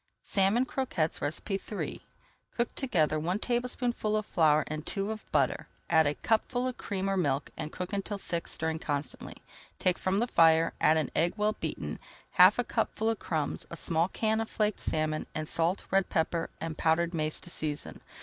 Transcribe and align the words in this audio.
SALMON 0.23 0.65
CROQUETTES 0.65 1.21
III 1.47 2.01
Cook 2.57 2.73
together 2.73 3.19
one 3.19 3.37
tablespoonful 3.37 4.17
of 4.17 4.25
flour 4.25 4.63
and 4.65 4.83
two 4.83 5.11
of 5.11 5.31
butter, 5.31 5.67
add 5.91 6.07
a 6.07 6.15
cupful 6.15 6.65
of 6.65 6.79
cream 6.79 7.07
or 7.07 7.15
milk, 7.15 7.51
and 7.55 7.71
cook 7.71 7.93
until 7.93 8.17
thick, 8.17 8.47
stirring 8.47 8.79
constantly. 8.79 9.35
Take 9.77 9.99
from 9.99 10.17
the 10.17 10.25
fire, 10.25 10.73
add 10.81 10.97
an 10.97 11.11
egg 11.15 11.35
well 11.37 11.53
beaten, 11.53 11.99
half 12.31 12.57
a 12.57 12.63
cupful 12.63 13.09
of 13.11 13.19
crumbs, 13.19 13.67
a 13.69 13.77
small 13.77 14.07
can 14.07 14.41
of 14.41 14.49
flaked 14.49 14.79
salmon, 14.79 15.27
and 15.35 15.47
salt, 15.47 15.85
red 15.91 16.09
pepper, 16.09 16.49
and 16.59 16.79
powdered 16.79 17.13
mace 17.13 17.39
to 17.41 17.51
season. 17.51 18.01